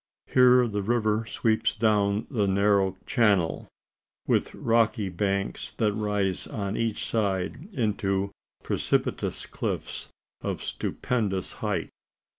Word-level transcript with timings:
Here 0.25 0.67
the 0.67 0.81
river 0.81 1.27
sweeps 1.27 1.75
down 1.75 2.25
a 2.31 2.47
narrow 2.47 2.97
channel, 3.05 3.67
with 4.25 4.55
rocky 4.55 5.09
banks 5.09 5.73
that 5.77 5.93
rise 5.93 6.47
on 6.47 6.75
each 6.75 7.05
side 7.05 7.69
into 7.71 8.31
precipitous 8.63 9.45
cliffs 9.45 10.07
of 10.41 10.63
stupendous 10.63 11.51
height. 11.51 11.91